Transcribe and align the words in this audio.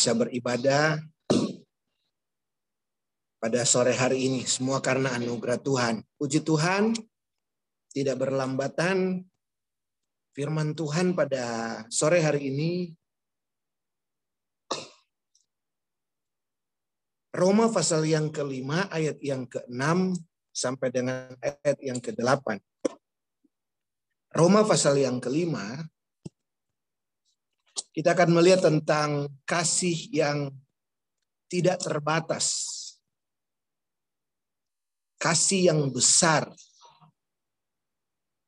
bisa 0.00 0.16
beribadah 0.16 0.96
pada 3.36 3.68
sore 3.68 3.92
hari 3.92 4.32
ini. 4.32 4.48
Semua 4.48 4.80
karena 4.80 5.12
anugerah 5.12 5.60
Tuhan. 5.60 6.00
Puji 6.16 6.40
Tuhan, 6.40 6.96
tidak 7.92 8.16
berlambatan 8.16 9.28
firman 10.32 10.72
Tuhan 10.72 11.12
pada 11.12 11.44
sore 11.92 12.24
hari 12.24 12.48
ini. 12.48 12.72
Roma 17.36 17.68
pasal 17.68 18.08
yang 18.08 18.32
kelima, 18.32 18.88
ayat 18.88 19.20
yang 19.20 19.44
keenam 19.52 20.16
sampai 20.48 20.88
dengan 20.88 21.28
ayat 21.44 21.76
yang 21.84 22.00
kedelapan. 22.00 22.56
Roma 24.32 24.64
pasal 24.64 24.96
yang 24.96 25.20
kelima, 25.20 25.84
kita 27.90 28.14
akan 28.14 28.30
melihat 28.34 28.70
tentang 28.70 29.26
kasih 29.42 29.96
yang 30.14 30.54
tidak 31.50 31.82
terbatas. 31.82 32.46
Kasih 35.20 35.74
yang 35.74 35.90
besar. 35.90 36.48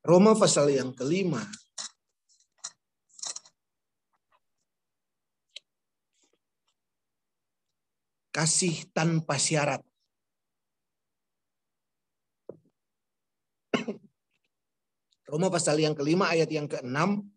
Roma 0.02 0.32
pasal 0.38 0.72
yang 0.72 0.94
kelima. 0.94 1.42
Kasih 8.32 8.88
tanpa 8.96 9.36
syarat. 9.36 9.84
Roma 15.28 15.48
pasal 15.48 15.80
yang 15.80 15.96
kelima 15.96 16.28
ayat 16.28 16.48
yang 16.52 16.68
keenam 16.68 17.31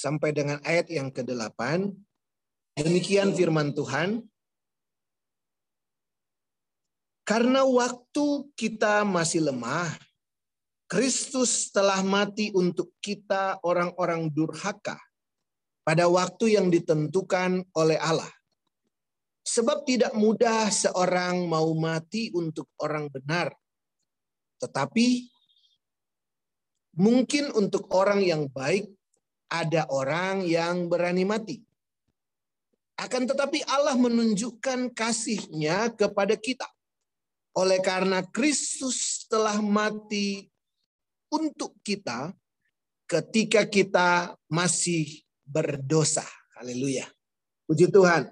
sampai 0.00 0.32
dengan 0.32 0.56
ayat 0.64 0.88
yang 0.88 1.12
ke-8. 1.12 1.92
Demikian 2.80 3.36
firman 3.36 3.76
Tuhan. 3.76 4.24
Karena 7.28 7.62
waktu 7.62 8.48
kita 8.56 9.04
masih 9.04 9.52
lemah, 9.52 9.92
Kristus 10.90 11.70
telah 11.70 12.02
mati 12.02 12.50
untuk 12.50 12.90
kita 12.98 13.62
orang-orang 13.62 14.26
durhaka 14.32 14.98
pada 15.86 16.10
waktu 16.10 16.58
yang 16.58 16.72
ditentukan 16.72 17.62
oleh 17.76 18.00
Allah. 18.00 18.26
Sebab 19.46 19.86
tidak 19.86 20.10
mudah 20.18 20.66
seorang 20.74 21.46
mau 21.46 21.70
mati 21.78 22.34
untuk 22.34 22.66
orang 22.82 23.06
benar. 23.06 23.54
Tetapi 24.58 25.30
mungkin 26.98 27.54
untuk 27.54 27.86
orang 27.94 28.26
yang 28.26 28.50
baik 28.50 28.90
ada 29.50 29.84
orang 29.90 30.46
yang 30.46 30.86
berani 30.86 31.26
mati. 31.26 31.58
Akan 32.94 33.26
tetapi 33.26 33.66
Allah 33.66 33.98
menunjukkan 33.98 34.94
kasihnya 34.94 35.90
kepada 35.98 36.38
kita. 36.38 36.68
Oleh 37.58 37.82
karena 37.82 38.22
Kristus 38.22 39.26
telah 39.26 39.58
mati 39.58 40.46
untuk 41.34 41.74
kita 41.82 42.30
ketika 43.10 43.66
kita 43.66 44.38
masih 44.46 45.26
berdosa. 45.42 46.22
Haleluya. 46.54 47.10
Puji 47.66 47.90
Tuhan. 47.90 48.30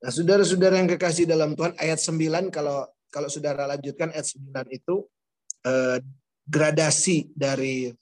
Nah, 0.00 0.10
saudara-saudara 0.12 0.76
yang 0.80 0.90
kekasih 0.96 1.24
dalam 1.24 1.56
Tuhan, 1.56 1.72
ayat 1.80 2.00
9 2.00 2.52
kalau 2.52 2.84
kalau 3.08 3.28
saudara 3.32 3.64
lanjutkan 3.68 4.12
ayat 4.12 4.28
9 4.28 4.76
itu 4.76 5.08
eh, 5.64 6.00
gradasi 6.48 7.30
dari 7.32 7.92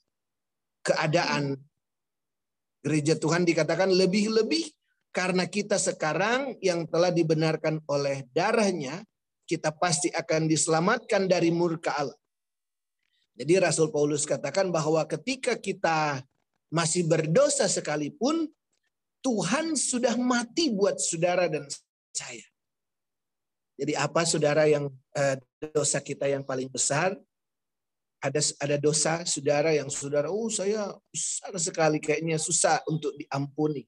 keadaan 0.83 1.59
gereja 2.83 3.15
Tuhan 3.15 3.43
dikatakan 3.43 3.91
lebih-lebih 3.91 4.67
karena 5.09 5.49
kita 5.49 5.81
sekarang 5.81 6.55
yang 6.61 6.85
telah 6.85 7.09
dibenarkan 7.09 7.81
oleh 7.89 8.29
darahnya, 8.31 9.01
kita 9.49 9.73
pasti 9.73 10.13
akan 10.13 10.45
diselamatkan 10.45 11.25
dari 11.25 11.49
murka 11.49 11.97
Allah. 11.97 12.19
Jadi 13.33 13.53
Rasul 13.57 13.89
Paulus 13.89 14.27
katakan 14.27 14.69
bahwa 14.69 15.01
ketika 15.09 15.57
kita 15.57 16.21
masih 16.69 17.09
berdosa 17.09 17.65
sekalipun, 17.65 18.45
Tuhan 19.25 19.73
sudah 19.73 20.15
mati 20.15 20.71
buat 20.71 21.01
saudara 21.01 21.49
dan 21.49 21.65
saya. 22.13 22.45
Jadi 23.79 23.95
apa 23.95 24.27
saudara 24.27 24.67
yang 24.67 24.91
eh, 25.15 25.39
dosa 25.71 26.03
kita 26.03 26.27
yang 26.27 26.43
paling 26.43 26.67
besar? 26.67 27.15
Ada 28.19 28.41
ada 28.59 28.77
dosa 28.77 29.23
saudara 29.23 29.71
yang 29.71 29.87
saudara 29.87 30.27
oh 30.27 30.51
saya 30.51 30.91
besar 31.07 31.55
sekali 31.55 32.03
kayaknya 32.03 32.35
susah 32.35 32.83
untuk 32.87 33.15
diampuni. 33.15 33.87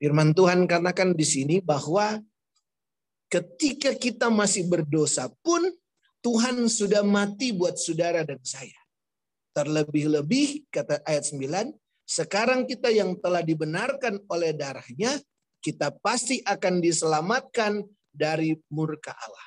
Firman 0.00 0.32
Tuhan 0.32 0.64
katakan 0.64 1.12
di 1.12 1.24
sini 1.24 1.56
bahwa 1.60 2.20
ketika 3.28 3.92
kita 3.96 4.32
masih 4.32 4.68
berdosa 4.68 5.28
pun 5.44 5.60
Tuhan 6.20 6.68
sudah 6.68 7.00
mati 7.00 7.52
buat 7.52 7.80
saudara 7.80 8.24
dan 8.24 8.40
saya. 8.44 8.76
Terlebih-lebih 9.56 10.68
kata 10.68 11.00
ayat 11.04 11.32
9, 11.32 11.72
sekarang 12.04 12.68
kita 12.68 12.92
yang 12.92 13.16
telah 13.18 13.40
dibenarkan 13.40 14.20
oleh 14.28 14.52
darahnya, 14.52 15.16
kita 15.64 15.92
pasti 16.00 16.40
akan 16.44 16.80
diselamatkan 16.80 17.82
dari 18.12 18.56
murka 18.72 19.16
Allah. 19.16 19.46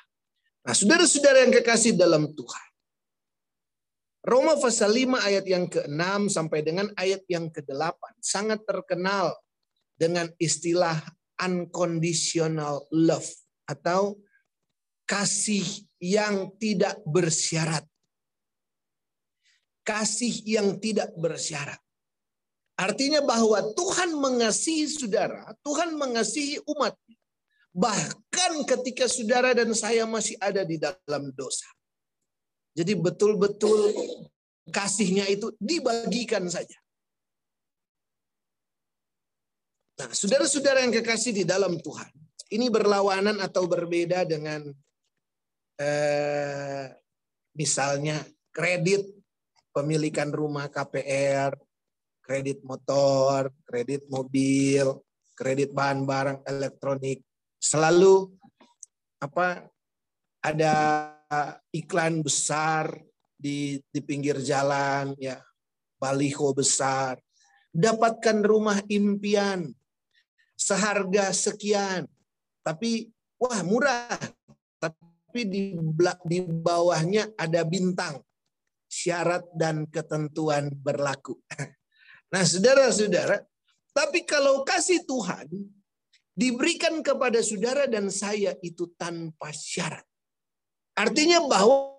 Nah, 0.64 0.74
saudara-saudara 0.74 1.44
yang 1.46 1.52
kekasih 1.60 1.94
dalam 1.94 2.30
Tuhan, 2.32 2.68
Roma 4.24 4.56
pasal 4.56 4.88
5 4.96 5.20
ayat 5.20 5.44
yang 5.44 5.68
ke-6 5.68 6.32
sampai 6.32 6.64
dengan 6.64 6.88
ayat 6.96 7.20
yang 7.28 7.52
ke-8 7.52 8.24
sangat 8.24 8.64
terkenal 8.64 9.36
dengan 10.00 10.32
istilah 10.40 10.96
unconditional 11.36 12.88
love 12.88 13.28
atau 13.68 14.16
kasih 15.04 15.64
yang 16.00 16.56
tidak 16.56 17.04
bersyarat. 17.04 17.84
Kasih 19.84 20.32
yang 20.48 20.80
tidak 20.80 21.12
bersyarat. 21.20 21.76
Artinya 22.80 23.20
bahwa 23.20 23.60
Tuhan 23.76 24.16
mengasihi 24.16 24.88
saudara, 24.88 25.52
Tuhan 25.60 26.00
mengasihi 26.00 26.64
umat. 26.64 26.96
Bahkan 27.76 28.64
ketika 28.64 29.04
saudara 29.04 29.52
dan 29.52 29.76
saya 29.76 30.08
masih 30.08 30.40
ada 30.40 30.64
di 30.64 30.80
dalam 30.80 31.28
dosa. 31.36 31.68
Jadi 32.74 32.92
betul-betul 32.98 33.94
kasihnya 34.68 35.30
itu 35.30 35.54
dibagikan 35.62 36.50
saja. 36.50 36.74
Nah, 39.94 40.10
saudara-saudara 40.10 40.82
yang 40.82 40.90
kekasih 40.90 41.30
di 41.30 41.44
dalam 41.46 41.78
Tuhan, 41.78 42.10
ini 42.50 42.66
berlawanan 42.66 43.38
atau 43.38 43.70
berbeda 43.70 44.26
dengan 44.26 44.66
eh, 45.78 46.90
misalnya 47.54 48.18
kredit 48.50 49.06
pemilikan 49.70 50.34
rumah 50.34 50.66
KPR, 50.66 51.54
kredit 52.18 52.66
motor, 52.66 53.54
kredit 53.62 54.10
mobil, 54.10 54.98
kredit 55.38 55.70
bahan 55.70 56.02
barang 56.02 56.42
elektronik, 56.42 57.22
selalu 57.62 58.34
apa 59.22 59.70
ada 60.42 60.72
iklan 61.74 62.20
besar 62.24 62.90
di 63.34 63.80
di 63.90 64.00
pinggir 64.00 64.40
jalan 64.40 65.12
ya. 65.18 65.40
Baliho 65.98 66.52
besar. 66.52 67.18
Dapatkan 67.74 68.44
rumah 68.44 68.78
impian. 68.90 69.72
Seharga 70.54 71.32
sekian. 71.34 72.06
Tapi 72.60 73.08
wah 73.40 73.60
murah. 73.64 74.20
Tapi 74.78 75.40
di 75.48 75.74
di 76.28 76.38
bawahnya 76.44 77.32
ada 77.40 77.64
bintang. 77.64 78.20
Syarat 78.86 79.48
dan 79.56 79.88
ketentuan 79.90 80.70
berlaku. 80.70 81.40
Nah 82.34 82.42
saudara-saudara 82.42 83.46
tapi 83.94 84.26
kalau 84.26 84.66
kasih 84.66 85.06
Tuhan 85.06 85.46
diberikan 86.34 86.98
kepada 86.98 87.38
saudara 87.46 87.86
dan 87.86 88.10
saya 88.10 88.58
itu 88.58 88.90
tanpa 88.98 89.54
syarat 89.54 90.02
Artinya 90.94 91.42
bahwa 91.42 91.94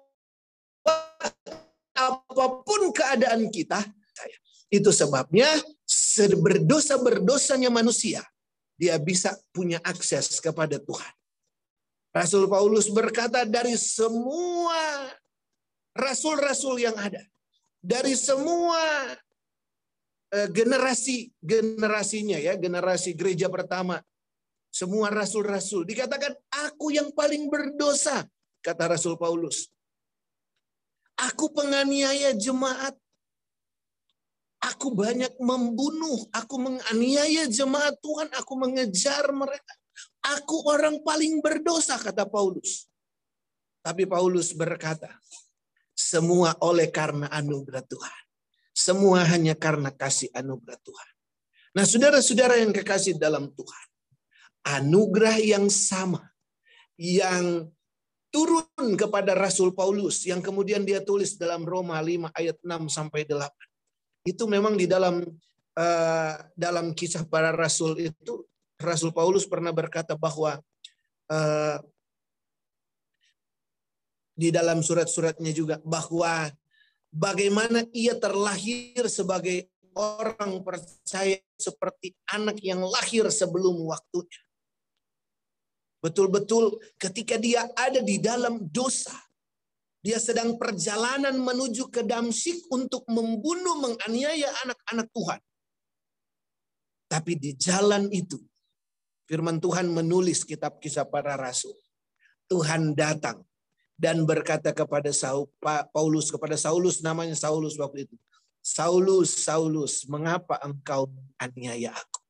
apa 1.96 2.46
pun 2.64 2.82
keadaan 2.96 3.48
kita, 3.52 3.84
itu 4.72 4.92
sebabnya 4.92 5.48
berdosa-berdosanya 6.40 7.68
manusia, 7.72 8.24
dia 8.76 8.96
bisa 9.00 9.36
punya 9.52 9.80
akses 9.84 10.40
kepada 10.40 10.80
Tuhan. 10.80 11.14
Rasul 12.16 12.48
Paulus 12.48 12.88
berkata 12.88 13.44
dari 13.44 13.76
semua 13.76 15.12
rasul-rasul 15.92 16.80
yang 16.80 16.96
ada, 16.96 17.20
dari 17.84 18.16
semua 18.16 18.80
eh, 20.32 20.48
generasi 20.52 21.36
generasinya 21.44 22.40
ya, 22.40 22.56
generasi 22.56 23.12
gereja 23.12 23.52
pertama, 23.52 24.00
semua 24.72 25.12
rasul-rasul 25.12 25.84
dikatakan 25.84 26.36
aku 26.52 26.96
yang 26.96 27.12
paling 27.12 27.52
berdosa 27.52 28.28
kata 28.66 28.98
Rasul 28.98 29.14
Paulus. 29.22 29.70
Aku 31.22 31.54
penganiaya 31.54 32.34
jemaat. 32.34 32.98
Aku 34.66 34.98
banyak 34.98 35.38
membunuh, 35.38 36.26
aku 36.34 36.58
menganiaya 36.58 37.46
jemaat 37.46 38.02
Tuhan, 38.02 38.34
aku 38.34 38.58
mengejar 38.58 39.30
mereka. 39.30 39.74
Aku 40.26 40.66
orang 40.66 41.06
paling 41.06 41.38
berdosa, 41.38 42.02
kata 42.02 42.26
Paulus. 42.26 42.90
Tapi 43.86 44.10
Paulus 44.10 44.58
berkata, 44.58 45.14
semua 45.94 46.58
oleh 46.66 46.90
karena 46.90 47.30
anugerah 47.30 47.86
Tuhan. 47.86 48.24
Semua 48.74 49.22
hanya 49.30 49.54
karena 49.54 49.94
kasih 49.94 50.34
anugerah 50.34 50.82
Tuhan. 50.82 51.10
Nah 51.78 51.86
saudara-saudara 51.86 52.60
yang 52.60 52.74
kekasih 52.74 53.22
dalam 53.22 53.54
Tuhan. 53.54 53.86
Anugerah 54.66 55.38
yang 55.40 55.70
sama. 55.70 56.26
Yang 56.98 57.75
turun 58.36 59.00
kepada 59.00 59.32
Rasul 59.32 59.72
Paulus. 59.72 60.28
Yang 60.28 60.52
kemudian 60.52 60.84
dia 60.84 61.00
tulis 61.00 61.40
dalam 61.40 61.64
Roma 61.64 61.96
5 62.04 62.36
ayat 62.36 62.60
6 62.60 62.92
sampai 62.92 63.24
8. 63.24 63.48
Itu 64.28 64.44
memang 64.52 64.76
di 64.76 64.84
dalam 64.92 65.24
uh, 65.80 66.36
dalam 66.52 66.92
kisah 66.92 67.24
para 67.24 67.56
rasul 67.56 67.96
itu 67.96 68.44
Rasul 68.76 69.16
Paulus 69.16 69.48
pernah 69.48 69.72
berkata 69.72 70.20
bahwa 70.20 70.60
uh, 71.32 71.78
di 74.36 74.52
dalam 74.52 74.84
surat-suratnya 74.84 75.56
juga 75.56 75.80
bahwa 75.88 76.52
bagaimana 77.08 77.88
ia 77.96 78.20
terlahir 78.20 79.08
sebagai 79.08 79.72
orang 79.96 80.60
percaya 80.60 81.40
seperti 81.56 82.12
anak 82.28 82.60
yang 82.60 82.84
lahir 82.84 83.32
sebelum 83.32 83.80
waktunya. 83.88 84.44
Betul-betul 86.06 86.78
ketika 87.02 87.42
dia 87.42 87.66
ada 87.74 87.98
di 87.98 88.22
dalam 88.22 88.62
dosa, 88.70 89.18
dia 90.06 90.22
sedang 90.22 90.54
perjalanan 90.54 91.34
menuju 91.34 91.90
ke 91.90 92.06
Damsik 92.06 92.70
untuk 92.70 93.10
membunuh, 93.10 93.82
menganiaya 93.82 94.54
anak-anak 94.62 95.10
Tuhan. 95.10 95.42
Tapi 97.10 97.32
di 97.42 97.58
jalan 97.58 98.06
itu, 98.14 98.38
firman 99.26 99.58
Tuhan 99.58 99.90
menulis 99.90 100.46
kitab 100.46 100.78
kisah 100.78 101.10
para 101.10 101.34
rasul. 101.34 101.74
Tuhan 102.46 102.94
datang 102.94 103.42
dan 103.98 104.30
berkata 104.30 104.78
kepada 104.78 105.10
Saul, 105.10 105.50
Paulus 105.90 106.30
kepada 106.30 106.54
Saulus 106.54 107.02
namanya 107.02 107.34
Saulus 107.34 107.82
waktu 107.82 108.06
itu. 108.06 108.14
Saulus, 108.62 109.42
Saulus, 109.42 110.06
mengapa 110.06 110.62
engkau 110.62 111.10
aniaya 111.42 111.98
aku? 111.98 112.22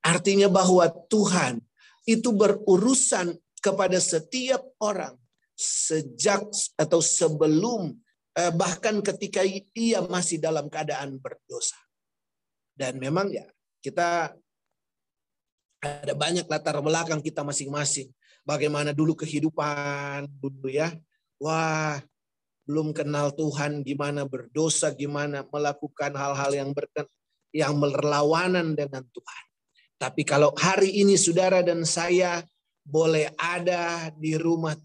Artinya 0.00 0.48
bahwa 0.48 0.88
Tuhan 1.12 1.67
itu 2.08 2.32
berurusan 2.32 3.36
kepada 3.60 4.00
setiap 4.00 4.64
orang 4.80 5.12
sejak 5.52 6.48
atau 6.80 7.04
sebelum 7.04 7.92
eh, 8.32 8.52
bahkan 8.56 9.04
ketika 9.04 9.44
ia 9.76 10.00
masih 10.00 10.40
dalam 10.40 10.72
keadaan 10.72 11.20
berdosa. 11.20 11.76
Dan 12.72 12.96
memang 12.96 13.28
ya 13.28 13.44
kita 13.84 14.32
ada 15.78 16.14
banyak 16.16 16.48
latar 16.48 16.80
belakang 16.80 17.22
kita 17.22 17.44
masing-masing 17.46 18.10
bagaimana 18.48 18.96
dulu 18.96 19.12
kehidupan 19.12 20.24
dulu 20.40 20.72
ya. 20.72 20.94
Wah, 21.38 22.00
belum 22.66 22.90
kenal 22.90 23.30
Tuhan, 23.36 23.86
gimana 23.86 24.26
berdosa, 24.26 24.90
gimana 24.90 25.46
melakukan 25.46 26.12
hal-hal 26.18 26.50
yang 26.50 26.70
berken, 26.74 27.06
yang 27.54 27.78
berlawanan 27.78 28.74
dengan 28.74 29.06
Tuhan. 29.06 29.44
Tapi 29.98 30.22
kalau 30.22 30.54
hari 30.54 31.02
ini 31.02 31.18
saudara 31.18 31.58
dan 31.58 31.82
saya 31.82 32.38
boleh 32.86 33.34
ada 33.34 34.14
di 34.14 34.38
rumah 34.38 34.78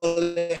boleh 0.00 0.56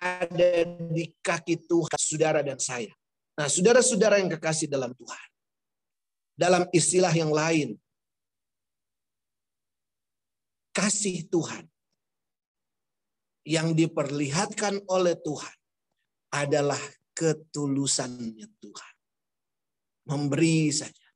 ada 0.00 0.50
di 0.94 1.12
kaki 1.20 1.68
Tuhan, 1.68 1.98
saudara 2.00 2.40
dan 2.40 2.56
saya. 2.56 2.88
Nah, 3.36 3.50
saudara-saudara 3.50 4.16
yang 4.22 4.32
kekasih 4.32 4.70
dalam 4.70 4.96
Tuhan. 4.96 5.28
Dalam 6.38 6.62
istilah 6.70 7.10
yang 7.10 7.34
lain, 7.34 7.74
kasih 10.78 11.26
Tuhan 11.26 11.66
yang 13.42 13.74
diperlihatkan 13.74 14.86
oleh 14.86 15.18
Tuhan 15.18 15.56
adalah 16.30 16.78
ketulusannya 17.18 18.46
Tuhan. 18.62 18.94
Memberi 20.06 20.70
saja. 20.70 21.08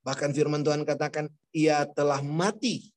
Bahkan 0.00 0.32
firman 0.32 0.64
Tuhan 0.64 0.88
katakan, 0.88 1.28
ia 1.52 1.84
telah 1.84 2.24
mati 2.24 2.88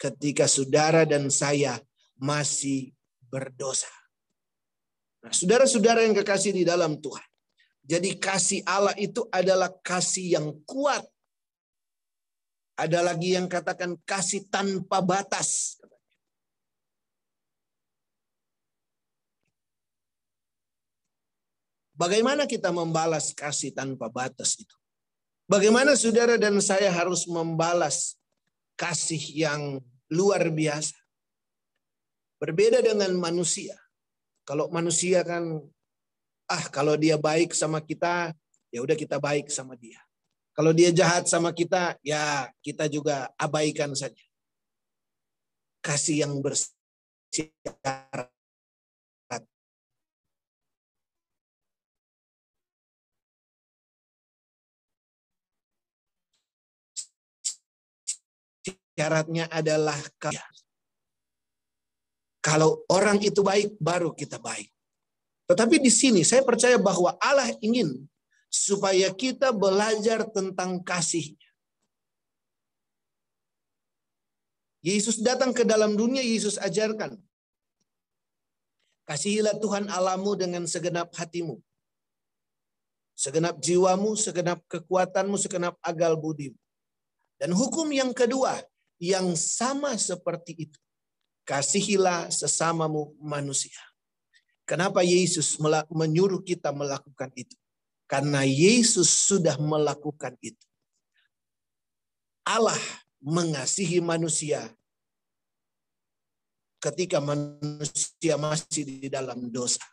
ketika 0.00 0.48
saudara 0.48 1.04
dan 1.04 1.28
saya 1.28 1.76
masih 2.16 2.96
berdosa. 3.28 3.92
Nah, 5.20 5.34
saudara-saudara 5.34 6.08
yang 6.08 6.16
kekasih 6.16 6.56
di 6.56 6.64
dalam 6.64 6.96
Tuhan. 6.96 7.28
Jadi 7.84 8.16
kasih 8.16 8.64
Allah 8.64 8.96
itu 8.96 9.28
adalah 9.28 9.68
kasih 9.84 10.40
yang 10.40 10.48
kuat. 10.64 11.04
Ada 12.78 13.02
lagi 13.02 13.34
yang 13.34 13.50
katakan 13.50 13.98
kasih 14.06 14.46
tanpa 14.46 15.02
batas. 15.02 15.82
Bagaimana 21.98 22.46
kita 22.46 22.70
membalas 22.70 23.34
kasih 23.34 23.74
tanpa 23.74 24.06
batas 24.06 24.54
itu? 24.62 24.76
Bagaimana 25.50 25.98
saudara 25.98 26.38
dan 26.38 26.54
saya 26.62 26.94
harus 26.94 27.26
membalas 27.26 28.14
kasih 28.78 29.18
yang 29.34 29.82
luar 30.06 30.46
biasa? 30.46 30.94
Berbeda 32.38 32.78
dengan 32.78 33.10
manusia. 33.18 33.74
Kalau 34.46 34.70
manusia 34.70 35.26
kan 35.26 35.58
ah 36.46 36.64
kalau 36.70 36.94
dia 36.94 37.18
baik 37.18 37.50
sama 37.58 37.82
kita, 37.82 38.30
ya 38.70 38.78
udah 38.86 38.94
kita 38.94 39.18
baik 39.18 39.50
sama 39.50 39.74
dia. 39.74 39.98
Kalau 40.58 40.74
dia 40.74 40.90
jahat 40.90 41.30
sama 41.30 41.54
kita, 41.54 41.94
ya 42.02 42.50
kita 42.66 42.90
juga 42.90 43.30
abaikan 43.38 43.94
saja. 43.94 44.18
Kasih 45.78 46.26
yang 46.26 46.34
bersyarat. 46.42 48.26
Syaratnya 58.98 59.46
adalah 59.46 59.94
kalau 62.42 62.82
orang 62.90 63.22
itu 63.22 63.46
baik, 63.46 63.78
baru 63.78 64.10
kita 64.10 64.42
baik. 64.42 64.74
Tetapi 65.46 65.78
di 65.78 65.86
sini 65.94 66.26
saya 66.26 66.42
percaya 66.42 66.82
bahwa 66.82 67.14
Allah 67.22 67.54
ingin 67.62 68.10
supaya 68.48 69.12
kita 69.12 69.52
belajar 69.52 70.24
tentang 70.28 70.80
kasihnya. 70.80 71.48
Yesus 74.80 75.20
datang 75.20 75.52
ke 75.52 75.62
dalam 75.68 75.94
dunia, 75.94 76.24
Yesus 76.24 76.56
ajarkan. 76.56 77.16
Kasihilah 79.08 79.56
Tuhan 79.60 79.88
Alamu 79.88 80.36
dengan 80.36 80.64
segenap 80.64 81.12
hatimu. 81.16 81.60
Segenap 83.18 83.58
jiwamu, 83.58 84.14
segenap 84.14 84.62
kekuatanmu, 84.68 85.36
segenap 85.40 85.74
agal 85.82 86.14
budimu. 86.14 86.56
Dan 87.40 87.50
hukum 87.54 87.90
yang 87.90 88.14
kedua, 88.14 88.62
yang 89.02 89.34
sama 89.34 89.94
seperti 89.98 90.68
itu 90.68 90.78
kasihilah 91.48 92.28
sesamamu 92.28 93.16
manusia. 93.16 93.80
Kenapa 94.68 95.00
Yesus 95.00 95.56
menyuruh 95.88 96.44
kita 96.44 96.76
melakukan 96.76 97.32
itu? 97.32 97.56
Karena 98.08 98.40
Yesus 98.40 99.28
sudah 99.28 99.60
melakukan 99.60 100.32
itu. 100.40 100.64
Allah 102.48 102.80
mengasihi 103.20 104.00
manusia 104.00 104.72
ketika 106.80 107.20
manusia 107.20 108.40
masih 108.40 108.88
di 108.88 109.12
dalam 109.12 109.52
dosa. 109.52 109.84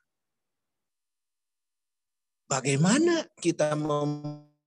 Bagaimana 2.48 3.28
kita 3.36 3.76
membalas 3.76 4.64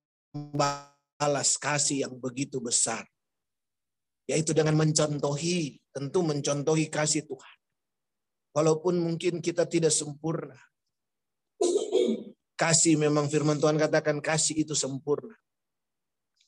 kasih 1.57 2.05
yang 2.05 2.21
begitu 2.21 2.61
besar? 2.61 3.09
Yaitu 4.29 4.53
dengan 4.53 4.77
mencontohi 4.77 5.81
tentu 5.89 6.21
mencontohi 6.21 6.93
kasih 6.93 7.25
Tuhan. 7.25 7.57
Walaupun 8.53 8.99
mungkin 9.01 9.41
kita 9.41 9.65
tidak 9.65 9.95
sempurna. 9.95 10.59
Kasih 12.59 12.99
memang 12.99 13.31
firman 13.31 13.63
Tuhan 13.63 13.79
katakan 13.79 14.19
kasih 14.19 14.67
itu 14.67 14.75
sempurna. 14.75 15.39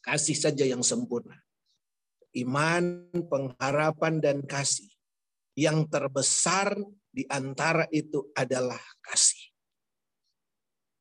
Kasih 0.03 0.35
saja 0.35 0.67
yang 0.67 0.83
sempurna. 0.83 1.39
Iman, 2.35 3.07
pengharapan, 3.31 4.19
dan 4.19 4.43
kasih. 4.43 4.91
Yang 5.55 5.87
terbesar 5.87 6.75
di 7.15 7.23
antara 7.31 7.87
itu 7.95 8.27
adalah 8.35 8.83
kasih. 9.07 9.55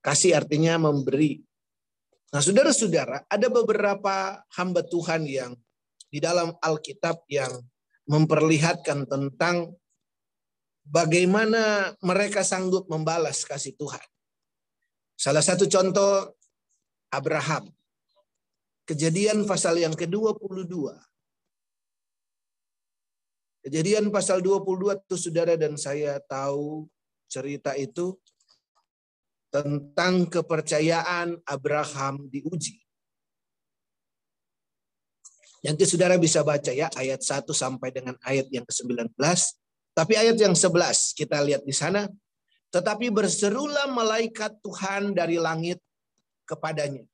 Kasih 0.06 0.38
artinya 0.38 0.78
memberi. 0.78 1.42
Nah 2.30 2.46
saudara-saudara, 2.46 3.26
ada 3.26 3.48
beberapa 3.50 4.46
hamba 4.62 4.86
Tuhan 4.86 5.26
yang 5.26 5.58
di 6.14 6.22
dalam 6.22 6.54
Alkitab 6.62 7.26
yang 7.26 7.50
memperlihatkan 8.06 9.10
tentang 9.10 9.74
bagaimana 10.86 11.94
mereka 12.06 12.46
sanggup 12.46 12.86
membalas 12.90 13.42
kasih 13.42 13.74
Tuhan. 13.74 14.06
Salah 15.20 15.44
satu 15.44 15.68
contoh 15.68 16.32
Abraham. 17.12 17.68
Kejadian 18.88 19.44
pasal 19.44 19.76
yang 19.84 19.92
ke-22. 19.92 20.96
Kejadian 23.68 24.08
pasal 24.16 24.40
22 24.40 24.96
itu 24.96 25.16
saudara 25.20 25.60
dan 25.60 25.76
saya 25.76 26.24
tahu 26.24 26.88
cerita 27.28 27.76
itu 27.76 28.16
tentang 29.52 30.24
kepercayaan 30.32 31.36
Abraham 31.44 32.32
diuji. 32.32 32.80
Nanti 35.68 35.84
saudara 35.84 36.16
bisa 36.16 36.48
baca 36.48 36.72
ya 36.72 36.88
ayat 36.96 37.20
1 37.20 37.44
sampai 37.52 37.92
dengan 37.92 38.16
ayat 38.24 38.48
yang 38.48 38.64
ke-19. 38.64 39.12
Tapi 39.92 40.14
ayat 40.16 40.40
yang 40.40 40.56
11 40.56 41.20
kita 41.20 41.44
lihat 41.44 41.68
di 41.68 41.76
sana. 41.76 42.08
Tetapi 42.70 43.10
berserulah 43.10 43.90
malaikat 43.90 44.62
Tuhan 44.62 45.18
dari 45.18 45.42
langit 45.42 45.82
kepadanya. 46.46 47.06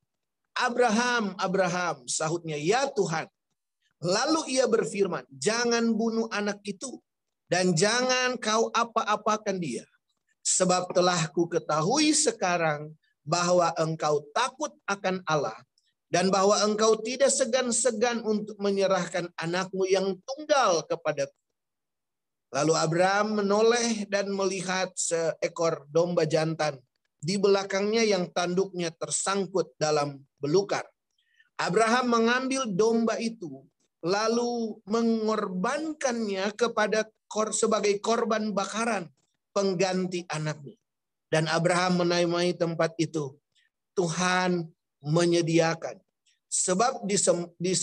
Abraham, 0.55 1.35
Abraham, 1.35 2.07
sahutnya, 2.07 2.55
ya 2.55 2.87
Tuhan. 2.91 3.27
Lalu 4.03 4.59
ia 4.59 4.67
berfirman, 4.67 5.23
jangan 5.31 5.91
bunuh 5.95 6.27
anak 6.31 6.59
itu 6.67 6.99
dan 7.47 7.75
jangan 7.75 8.35
kau 8.39 8.71
apa-apakan 8.71 9.59
dia. 9.59 9.83
Sebab 10.45 10.93
telah 10.93 11.27
ku 11.33 11.49
ketahui 11.49 12.13
sekarang 12.13 12.93
bahwa 13.25 13.73
engkau 13.81 14.21
takut 14.29 14.69
akan 14.85 15.19
Allah 15.25 15.57
dan 16.13 16.29
bahwa 16.29 16.61
engkau 16.61 17.01
tidak 17.01 17.33
segan-segan 17.33 18.21
untuk 18.21 18.53
menyerahkan 18.61 19.25
anakmu 19.41 19.89
yang 19.89 20.13
tunggal 20.21 20.85
kepada 20.85 21.25
Lalu 22.55 22.73
Abraham 22.79 23.43
menoleh 23.43 24.07
dan 24.07 24.31
melihat 24.31 24.87
seekor 24.95 25.83
domba 25.91 26.23
jantan 26.23 26.79
di 27.19 27.35
belakangnya 27.35 28.07
yang 28.07 28.31
tanduknya 28.31 28.95
tersangkut 28.95 29.75
dalam 29.75 30.23
belukar. 30.39 30.87
Abraham 31.59 32.15
mengambil 32.15 32.63
domba 32.63 33.19
itu 33.19 33.67
lalu 33.99 34.79
mengorbankannya 34.87 36.55
kepada 36.55 37.03
kor 37.27 37.51
sebagai 37.51 37.99
korban 37.99 38.55
bakaran 38.55 39.11
pengganti 39.51 40.23
anaknya. 40.31 40.79
Dan 41.27 41.51
Abraham 41.51 42.07
menamai 42.07 42.55
tempat 42.55 42.95
itu 42.95 43.35
Tuhan 43.99 44.63
menyediakan. 45.03 45.99
Sebab 46.47 47.03
di, 47.03 47.19
di 47.59 47.73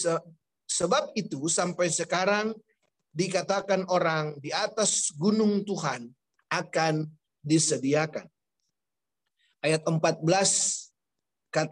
sebab 0.64 1.12
itu 1.12 1.44
sampai 1.52 1.92
sekarang 1.92 2.56
dikatakan 3.12 3.85
orang 3.92 4.40
di 4.40 4.49
atas 4.50 5.12
gunung 5.12 5.62
Tuhan 5.62 6.09
akan 6.49 7.09
disediakan. 7.45 8.25
Ayat 9.62 9.85
14 9.85 10.02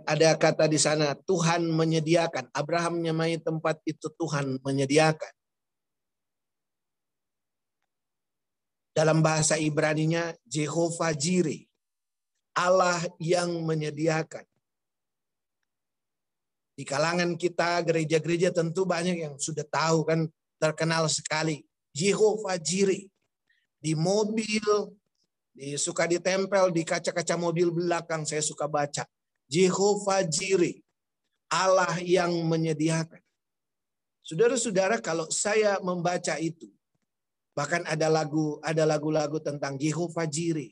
ada 0.04 0.36
kata 0.36 0.68
di 0.68 0.76
sana 0.76 1.16
Tuhan 1.16 1.64
menyediakan. 1.72 2.52
Abraham 2.52 3.00
menyamai 3.00 3.40
tempat 3.40 3.80
itu 3.88 4.12
Tuhan 4.12 4.60
menyediakan. 4.60 5.32
Dalam 8.92 9.24
bahasa 9.24 9.56
Ibrani-nya 9.56 10.36
Jehovah 10.44 11.16
Jireh. 11.16 11.64
Allah 12.52 13.00
yang 13.16 13.64
menyediakan. 13.64 14.44
Di 16.76 16.84
kalangan 16.84 17.36
kita 17.40 17.80
gereja-gereja 17.84 18.52
tentu 18.52 18.84
banyak 18.84 19.16
yang 19.16 19.34
sudah 19.40 19.64
tahu 19.64 20.04
kan 20.04 20.28
terkenal 20.60 21.08
sekali. 21.08 21.64
Jehovah 21.96 22.60
Jireh. 22.60 23.08
Di 23.80 23.96
mobil, 23.96 24.62
di, 25.56 25.74
suka 25.80 26.04
ditempel 26.04 26.68
di 26.70 26.84
kaca-kaca 26.84 27.34
mobil 27.40 27.72
belakang, 27.72 28.28
saya 28.28 28.44
suka 28.44 28.68
baca. 28.68 29.08
Jehovah 29.48 30.22
Jireh. 30.28 30.78
Allah 31.50 31.98
yang 32.04 32.30
menyediakan. 32.46 33.18
Saudara-saudara, 34.22 35.02
kalau 35.02 35.26
saya 35.32 35.82
membaca 35.82 36.38
itu, 36.38 36.70
bahkan 37.56 37.82
ada 37.88 38.06
lagu 38.06 38.62
ada 38.62 38.86
lagu-lagu 38.86 39.42
tentang 39.42 39.74
Jehovah 39.74 40.28
Jireh. 40.30 40.70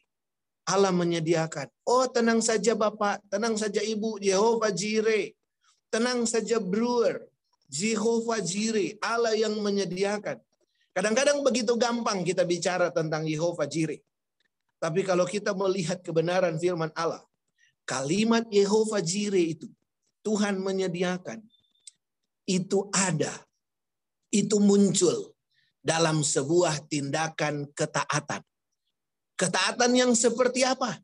Allah 0.68 0.92
menyediakan. 0.92 1.66
Oh, 1.88 2.04
tenang 2.06 2.44
saja 2.44 2.76
Bapak, 2.76 3.24
tenang 3.32 3.56
saja 3.56 3.80
Ibu, 3.80 4.20
Jehovah 4.20 4.70
Jireh. 4.70 5.32
Tenang 5.88 6.28
saja 6.28 6.60
Brewer, 6.60 7.24
Jehovah 7.68 8.40
Jireh, 8.40 8.96
Allah 9.04 9.36
yang 9.36 9.60
menyediakan. 9.60 10.40
Kadang-kadang 10.96 11.44
begitu 11.44 11.76
gampang 11.76 12.24
kita 12.24 12.42
bicara 12.42 12.88
tentang 12.88 13.28
Jehovah 13.28 13.68
Jireh. 13.68 14.00
Tapi 14.80 15.04
kalau 15.04 15.28
kita 15.28 15.52
melihat 15.52 16.00
kebenaran 16.00 16.56
firman 16.56 16.88
Allah, 16.96 17.22
kalimat 17.84 18.48
Jehovah 18.48 19.04
Jireh 19.04 19.54
itu, 19.54 19.68
Tuhan 20.24 20.58
menyediakan, 20.58 21.44
itu 22.48 22.88
ada, 22.90 23.30
itu 24.32 24.56
muncul 24.58 25.36
dalam 25.84 26.24
sebuah 26.24 26.88
tindakan 26.88 27.68
ketaatan. 27.76 28.42
Ketaatan 29.38 29.92
yang 29.94 30.12
seperti 30.16 30.66
apa? 30.66 30.98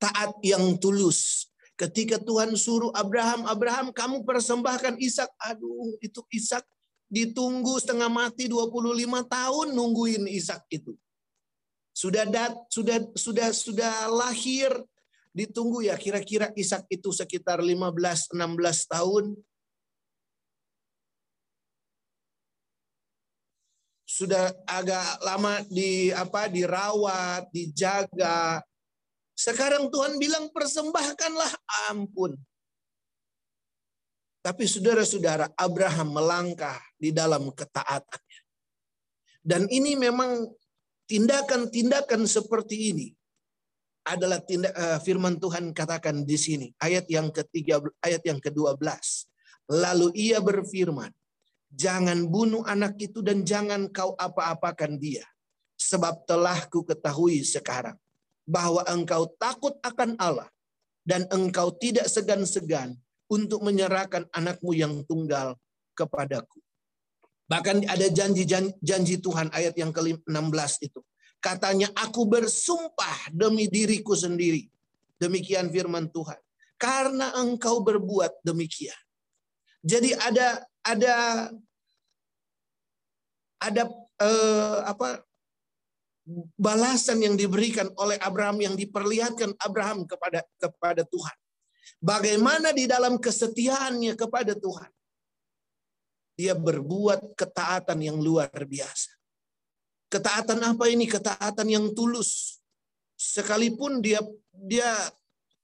Taat 0.00 0.40
yang 0.42 0.76
tulus, 0.80 1.52
Ketika 1.76 2.16
Tuhan 2.16 2.56
suruh 2.56 2.88
Abraham, 2.96 3.44
Abraham 3.44 3.92
kamu 3.92 4.24
persembahkan 4.24 4.96
Ishak. 4.96 5.28
Aduh, 5.36 6.00
itu 6.00 6.24
Ishak 6.32 6.64
ditunggu 7.12 7.76
setengah 7.76 8.08
mati 8.08 8.48
25 8.48 8.80
tahun 9.28 9.66
nungguin 9.76 10.24
Ishak 10.24 10.64
itu. 10.72 10.96
Sudah 11.92 12.24
dat, 12.24 12.56
sudah 12.72 13.04
sudah 13.12 13.48
sudah 13.52 14.08
lahir 14.08 14.72
ditunggu 15.36 15.84
ya 15.84 16.00
kira-kira 16.00 16.48
Ishak 16.56 16.88
itu 16.88 17.12
sekitar 17.12 17.60
15 17.60 18.32
16 18.32 18.32
tahun. 18.88 19.36
Sudah 24.08 24.48
agak 24.64 25.20
lama 25.20 25.60
di 25.68 26.08
apa 26.08 26.48
dirawat, 26.48 27.52
dijaga, 27.52 28.64
sekarang 29.36 29.92
Tuhan 29.92 30.16
bilang 30.16 30.48
persembahkanlah 30.48 31.52
ampun. 31.92 32.32
Tapi 34.40 34.64
saudara-saudara, 34.64 35.52
Abraham 35.58 36.16
melangkah 36.16 36.80
di 36.96 37.12
dalam 37.12 37.52
ketaatannya. 37.52 38.40
Dan 39.44 39.68
ini 39.68 39.92
memang 39.94 40.48
tindakan-tindakan 41.04 42.24
seperti 42.24 42.96
ini 42.96 43.08
adalah 44.06 44.38
tindak 44.38 44.70
uh, 44.72 44.98
firman 45.02 45.36
Tuhan 45.36 45.74
katakan 45.74 46.22
di 46.22 46.38
sini 46.38 46.70
ayat 46.78 47.10
yang 47.10 47.34
ketiga 47.34 47.82
ayat 47.98 48.22
yang 48.22 48.38
ke-12 48.38 48.78
lalu 49.66 50.14
ia 50.14 50.38
berfirman 50.38 51.10
jangan 51.74 52.30
bunuh 52.30 52.62
anak 52.62 52.94
itu 53.02 53.18
dan 53.18 53.42
jangan 53.42 53.90
kau 53.90 54.14
apa-apakan 54.14 54.94
dia 54.94 55.26
sebab 55.74 56.22
telah 56.22 56.70
ku 56.70 56.86
ketahui 56.86 57.42
sekarang 57.42 57.98
bahwa 58.46 58.86
engkau 58.86 59.26
takut 59.36 59.74
akan 59.82 60.14
Allah 60.22 60.46
dan 61.02 61.26
engkau 61.34 61.74
tidak 61.74 62.06
segan-segan 62.06 62.94
untuk 63.26 63.62
menyerahkan 63.66 64.26
anakmu 64.30 64.70
yang 64.72 65.02
tunggal 65.06 65.58
kepadaku. 65.98 66.62
Bahkan 67.46 67.86
ada 67.86 68.06
janji-janji 68.10 69.22
Tuhan 69.22 69.50
ayat 69.54 69.74
yang 69.78 69.94
ke-16 69.94 70.72
itu. 70.82 71.00
Katanya, 71.38 71.90
aku 71.94 72.26
bersumpah 72.26 73.30
demi 73.30 73.70
diriku 73.70 74.18
sendiri. 74.18 74.66
Demikian 75.22 75.70
firman 75.70 76.10
Tuhan. 76.10 76.38
Karena 76.74 77.34
engkau 77.38 77.86
berbuat 77.86 78.42
demikian. 78.42 78.98
Jadi 79.86 80.10
ada 80.18 80.66
ada 80.82 81.14
ada 83.62 83.82
eh, 84.20 84.78
apa 84.82 85.22
balasan 86.58 87.22
yang 87.22 87.38
diberikan 87.38 87.86
oleh 87.94 88.18
Abraham 88.18 88.58
yang 88.58 88.74
diperlihatkan 88.74 89.54
Abraham 89.62 90.02
kepada 90.04 90.42
kepada 90.58 91.06
Tuhan. 91.06 91.36
Bagaimana 92.02 92.74
di 92.74 92.90
dalam 92.90 93.16
kesetiaannya 93.22 94.18
kepada 94.18 94.58
Tuhan. 94.58 94.90
Dia 96.36 96.52
berbuat 96.52 97.32
ketaatan 97.32 97.96
yang 98.04 98.20
luar 98.20 98.52
biasa. 98.52 99.08
Ketaatan 100.12 100.60
apa 100.60 100.84
ini? 100.92 101.08
Ketaatan 101.08 101.64
yang 101.64 101.86
tulus. 101.96 102.60
Sekalipun 103.16 104.04
dia 104.04 104.20
dia 104.52 104.92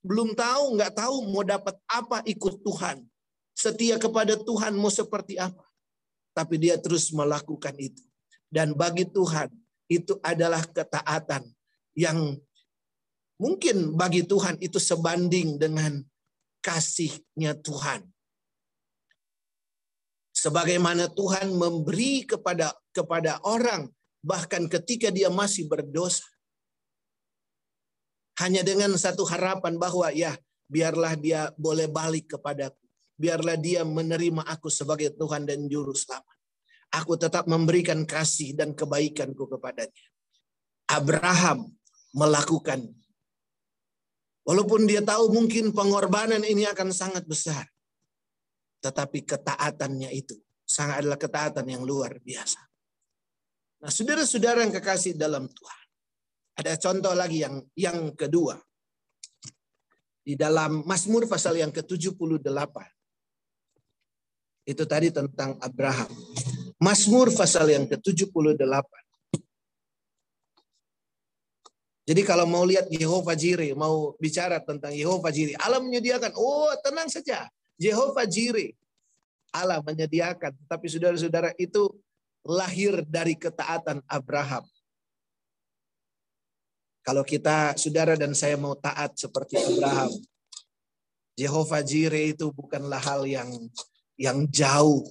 belum 0.00 0.32
tahu, 0.32 0.80
nggak 0.80 0.96
tahu 0.96 1.28
mau 1.28 1.44
dapat 1.44 1.76
apa 1.84 2.24
ikut 2.24 2.64
Tuhan. 2.64 3.04
Setia 3.52 4.00
kepada 4.00 4.32
Tuhan 4.32 4.72
mau 4.72 4.88
seperti 4.88 5.36
apa. 5.36 5.68
Tapi 6.32 6.56
dia 6.56 6.80
terus 6.80 7.12
melakukan 7.12 7.76
itu. 7.76 8.00
Dan 8.48 8.72
bagi 8.72 9.04
Tuhan, 9.04 9.52
itu 9.92 10.16
adalah 10.24 10.64
ketaatan 10.64 11.44
yang 11.92 12.40
mungkin 13.36 13.92
bagi 13.92 14.24
Tuhan 14.24 14.56
itu 14.64 14.80
sebanding 14.80 15.60
dengan 15.60 16.00
kasihnya 16.64 17.58
Tuhan. 17.60 18.06
Sebagaimana 20.32 21.12
Tuhan 21.12 21.52
memberi 21.54 22.24
kepada 22.24 22.72
kepada 22.90 23.38
orang 23.44 23.86
bahkan 24.24 24.64
ketika 24.70 25.10
dia 25.10 25.28
masih 25.28 25.68
berdosa. 25.68 26.24
Hanya 28.40 28.64
dengan 28.64 28.96
satu 28.96 29.28
harapan 29.28 29.76
bahwa 29.76 30.08
ya 30.08 30.32
biarlah 30.66 31.14
dia 31.20 31.52
boleh 31.60 31.84
balik 31.84 32.32
kepadaku. 32.32 32.80
Biarlah 33.20 33.60
dia 33.60 33.84
menerima 33.84 34.42
aku 34.48 34.72
sebagai 34.72 35.12
Tuhan 35.14 35.44
dan 35.44 35.68
Juru 35.68 35.92
Selamat. 35.92 36.31
Aku 36.92 37.16
tetap 37.16 37.48
memberikan 37.48 38.04
kasih 38.04 38.52
dan 38.52 38.76
kebaikanku 38.76 39.48
kepadanya. 39.48 40.04
Abraham 40.92 41.72
melakukan. 42.12 42.84
Walaupun 44.44 44.84
dia 44.84 45.00
tahu 45.00 45.32
mungkin 45.32 45.72
pengorbanan 45.72 46.44
ini 46.44 46.68
akan 46.68 46.92
sangat 46.92 47.24
besar. 47.24 47.64
Tetapi 48.82 49.24
ketaatannya 49.24 50.10
itu 50.12 50.36
sangat 50.66 51.06
adalah 51.06 51.16
ketaatan 51.16 51.66
yang 51.68 51.82
luar 51.86 52.18
biasa. 52.20 52.60
Nah, 53.82 53.90
saudara-saudara 53.90 54.62
yang 54.62 54.74
kekasih 54.74 55.14
dalam 55.18 55.46
Tuhan. 55.48 55.82
Ada 56.52 56.76
contoh 56.76 57.14
lagi 57.16 57.40
yang 57.40 57.64
yang 57.72 58.12
kedua. 58.12 58.60
Di 60.22 60.38
dalam 60.38 60.86
Mazmur 60.86 61.26
pasal 61.26 61.58
yang 61.58 61.74
ke-78. 61.74 62.76
Itu 64.62 64.86
tadi 64.86 65.10
tentang 65.10 65.58
Abraham. 65.58 66.10
Mazmur 66.82 67.30
pasal 67.30 67.70
yang 67.70 67.86
ke-78. 67.86 68.58
Jadi 72.02 72.22
kalau 72.26 72.42
mau 72.50 72.66
lihat 72.66 72.90
Yehova 72.90 73.38
Jireh, 73.38 73.70
mau 73.78 74.18
bicara 74.18 74.58
tentang 74.58 74.90
Yehova 74.90 75.30
Jireh, 75.30 75.54
Allah 75.62 75.78
menyediakan. 75.78 76.34
Oh, 76.34 76.74
tenang 76.82 77.06
saja. 77.06 77.46
Yehova 77.78 78.26
Jireh. 78.26 78.74
Allah 79.54 79.78
menyediakan. 79.78 80.58
Tapi 80.66 80.86
saudara-saudara 80.90 81.54
itu 81.54 81.86
lahir 82.42 83.06
dari 83.06 83.38
ketaatan 83.38 84.02
Abraham. 84.10 84.66
Kalau 87.06 87.22
kita, 87.22 87.78
saudara 87.78 88.18
dan 88.18 88.34
saya 88.34 88.58
mau 88.58 88.74
taat 88.74 89.14
seperti 89.14 89.58
Abraham, 89.62 90.10
Jehovah 91.38 91.82
Jireh 91.86 92.34
itu 92.34 92.50
bukanlah 92.50 92.98
hal 92.98 93.22
yang 93.26 93.50
yang 94.18 94.46
jauh. 94.50 95.06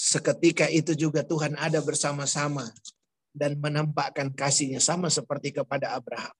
Seketika 0.00 0.64
itu 0.72 0.96
juga 0.96 1.20
Tuhan 1.20 1.60
ada 1.60 1.76
bersama-sama 1.84 2.64
dan 3.36 3.60
menampakkan 3.60 4.32
kasihnya 4.32 4.80
sama 4.80 5.12
seperti 5.12 5.52
kepada 5.52 5.92
Abraham. 5.92 6.32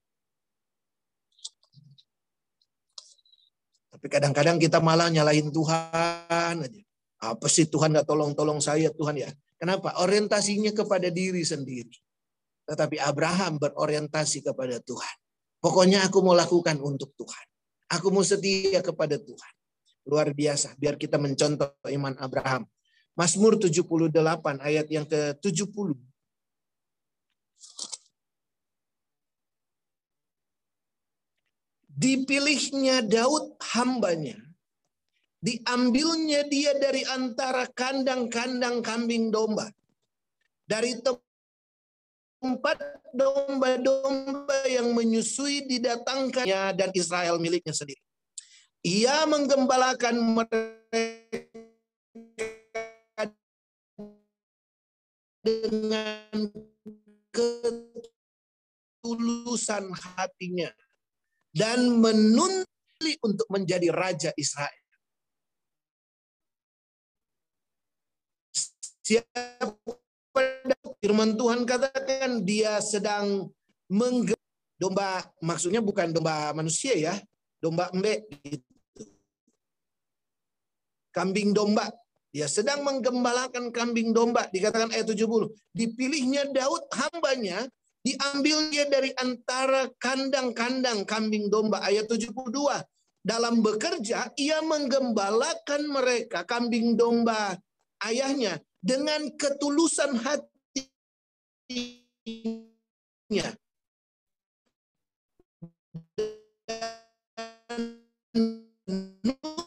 Tapi 3.92 4.06
kadang-kadang 4.08 4.56
kita 4.56 4.80
malah 4.80 5.12
nyalahin 5.12 5.52
Tuhan 5.52 6.56
aja. 6.64 6.82
Apa 7.20 7.52
sih 7.52 7.68
Tuhan 7.68 7.92
nggak 7.92 8.08
tolong-tolong 8.08 8.64
saya 8.64 8.88
Tuhan 8.96 9.20
ya? 9.20 9.28
Kenapa? 9.60 9.92
Orientasinya 10.00 10.72
kepada 10.72 11.12
diri 11.12 11.44
sendiri. 11.44 11.92
Tetapi 12.64 12.96
Abraham 12.96 13.60
berorientasi 13.60 14.40
kepada 14.40 14.80
Tuhan. 14.80 15.16
Pokoknya 15.60 16.08
aku 16.08 16.24
mau 16.24 16.32
lakukan 16.32 16.80
untuk 16.80 17.12
Tuhan. 17.12 17.46
Aku 17.92 18.08
mau 18.08 18.24
setia 18.24 18.80
kepada 18.80 19.20
Tuhan. 19.20 19.52
Luar 20.08 20.32
biasa. 20.32 20.72
Biar 20.80 20.96
kita 20.96 21.20
mencontoh 21.20 21.76
iman 21.92 22.16
Abraham. 22.16 22.64
Mazmur 23.20 23.60
78 23.60 24.08
ayat 24.64 24.88
yang 24.88 25.04
ke-70. 25.04 25.92
Dipilihnya 31.84 33.04
Daud 33.04 33.60
hambanya. 33.76 34.40
Diambilnya 35.44 36.48
dia 36.48 36.72
dari 36.80 37.04
antara 37.12 37.68
kandang-kandang 37.68 38.80
kambing 38.80 39.28
domba. 39.28 39.68
Dari 40.64 40.96
tempat 41.04 43.04
domba-domba 43.12 44.64
yang 44.64 44.96
menyusui 44.96 45.68
didatangkannya 45.68 46.72
dan 46.72 46.88
Israel 46.96 47.36
miliknya 47.36 47.76
sendiri. 47.76 48.00
Ia 48.80 49.28
menggembalakan 49.28 50.16
mereka 50.24 51.50
dengan 55.40 56.52
ketulusan 59.00 59.88
hatinya 59.94 60.68
dan 61.50 61.98
menuntut 61.98 62.68
untuk 63.24 63.48
menjadi 63.48 63.88
raja 63.90 64.30
Israel. 64.36 64.76
Siapa 69.00 69.74
firman 71.02 71.34
Tuhan 71.34 71.66
katakan 71.66 72.44
dia 72.46 72.78
sedang 72.78 73.50
mengge 73.90 74.38
domba 74.78 75.26
maksudnya 75.42 75.82
bukan 75.82 76.14
domba 76.14 76.54
manusia 76.54 76.94
ya, 76.94 77.18
domba 77.58 77.90
embe 77.90 78.28
gitu. 78.46 78.62
Kambing 81.10 81.50
domba. 81.50 81.90
Dia 82.30 82.46
sedang 82.46 82.86
menggembalakan 82.86 83.74
kambing 83.74 84.14
domba. 84.14 84.46
Dikatakan 84.50 84.94
ayat 84.94 85.06
70. 85.10 85.50
Dipilihnya 85.74 86.50
Daud 86.54 86.86
hambanya. 86.94 87.66
Diambil 88.00 88.72
dia 88.72 88.88
dari 88.88 89.12
antara 89.18 89.90
kandang-kandang 90.00 91.04
kambing 91.04 91.50
domba. 91.50 91.82
Ayat 91.82 92.06
72. 92.08 92.32
Dalam 93.20 93.60
bekerja, 93.60 94.32
ia 94.40 94.58
menggembalakan 94.64 95.92
mereka, 95.92 96.40
kambing 96.48 96.96
domba 96.96 97.52
ayahnya, 98.00 98.56
dengan 98.80 99.28
ketulusan 99.36 100.16
hati 100.16 100.50
hatinya. 101.70 103.54
Nuntun 108.40 109.59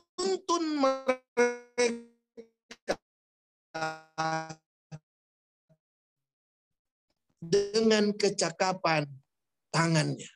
dengan 8.04 8.20
kecakapan 8.20 9.08
tangannya. 9.72 10.28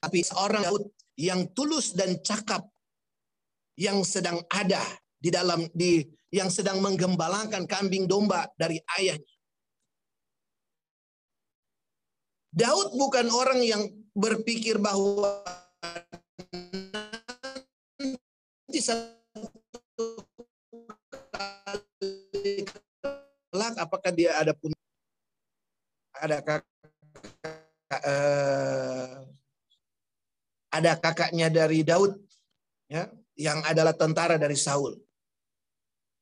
Tapi 0.00 0.24
seorang 0.24 0.64
Daud 0.64 0.88
yang 1.20 1.52
tulus 1.52 1.92
dan 1.92 2.16
cakap 2.24 2.64
yang 3.76 4.00
sedang 4.06 4.40
ada 4.48 4.80
di 5.20 5.28
dalam 5.28 5.68
di 5.76 6.00
yang 6.32 6.48
sedang 6.48 6.80
menggembalakan 6.80 7.68
kambing 7.68 8.08
domba 8.08 8.48
dari 8.56 8.80
ayahnya. 8.96 9.36
Daud 12.48 12.96
bukan 12.96 13.28
orang 13.28 13.60
yang 13.60 13.82
berpikir 14.16 14.80
bahwa 14.80 15.44
nanti 18.64 18.80
satu 18.80 19.44
kali 23.52 23.76
apakah 23.78 24.10
dia 24.14 24.34
ada 24.38 24.56
pun 24.56 24.77
ada 26.28 26.44
kakak 26.44 28.04
eh, 28.04 29.16
ada 30.68 30.92
kakaknya 31.00 31.48
dari 31.48 31.80
Daud 31.80 32.12
ya 32.92 33.08
yang 33.40 33.64
adalah 33.64 33.96
tentara 33.96 34.36
dari 34.36 34.58
Saul. 34.58 34.92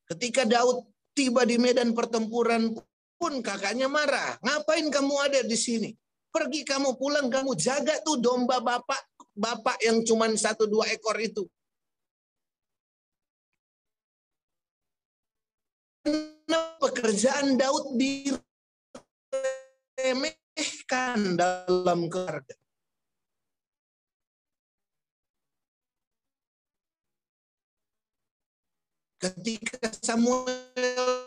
Ketika 0.07 0.47
Daud 0.47 0.87
tiba 1.11 1.43
di 1.43 1.59
medan 1.59 1.91
pertempuran 1.91 2.71
pun 3.17 3.41
kakaknya 3.41 3.89
marah. 3.89 4.37
Ngapain 4.45 4.87
kamu 4.93 5.13
ada 5.25 5.41
di 5.41 5.57
sini? 5.57 5.89
Pergi 6.29 6.61
kamu 6.61 6.95
pulang, 7.01 7.33
kamu 7.33 7.57
jaga 7.57 7.97
tuh 8.05 8.21
domba 8.21 8.61
bapak, 8.61 9.01
bapak 9.33 9.81
yang 9.81 10.05
cuma 10.05 10.29
satu 10.37 10.69
dua 10.69 10.85
ekor 10.93 11.17
itu. 11.17 11.43
Pekerjaan 16.77 17.57
Daud 17.57 17.97
diremehkan 19.97 21.33
dalam 21.33 22.05
keluarga. 22.05 22.53
Ketika 29.17 29.89
Samuel 29.97 31.26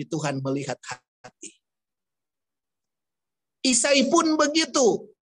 tapi 0.00 0.08
Tuhan 0.08 0.40
melihat 0.40 0.80
hati. 1.20 1.52
Isai 3.60 4.08
pun 4.08 4.32
begitu. 4.40 5.12